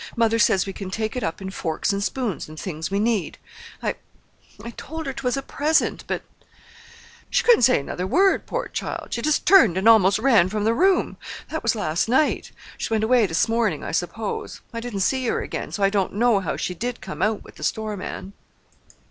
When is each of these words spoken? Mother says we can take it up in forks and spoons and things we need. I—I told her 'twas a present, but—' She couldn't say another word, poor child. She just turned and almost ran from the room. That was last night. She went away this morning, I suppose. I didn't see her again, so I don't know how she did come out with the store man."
Mother 0.15 0.39
says 0.39 0.65
we 0.65 0.73
can 0.73 0.89
take 0.89 1.15
it 1.15 1.21
up 1.23 1.43
in 1.43 1.51
forks 1.51 1.93
and 1.93 2.03
spoons 2.03 2.49
and 2.49 2.59
things 2.59 2.89
we 2.89 2.97
need. 2.99 3.37
I—I 3.83 4.69
told 4.71 5.05
her 5.05 5.13
'twas 5.13 5.37
a 5.37 5.43
present, 5.43 6.05
but—' 6.07 6.23
She 7.29 7.43
couldn't 7.43 7.61
say 7.61 7.79
another 7.79 8.07
word, 8.07 8.47
poor 8.47 8.67
child. 8.67 9.09
She 9.13 9.21
just 9.21 9.45
turned 9.45 9.77
and 9.77 9.87
almost 9.87 10.17
ran 10.17 10.49
from 10.49 10.63
the 10.63 10.73
room. 10.73 11.17
That 11.51 11.61
was 11.61 11.75
last 11.75 12.09
night. 12.09 12.51
She 12.79 12.91
went 12.91 13.03
away 13.03 13.27
this 13.27 13.47
morning, 13.47 13.83
I 13.83 13.91
suppose. 13.91 14.61
I 14.73 14.79
didn't 14.79 15.01
see 15.01 15.27
her 15.27 15.43
again, 15.43 15.71
so 15.71 15.83
I 15.83 15.91
don't 15.91 16.13
know 16.13 16.39
how 16.39 16.57
she 16.57 16.73
did 16.73 16.99
come 16.99 17.21
out 17.21 17.43
with 17.43 17.57
the 17.57 17.63
store 17.63 17.95
man." 17.95 18.33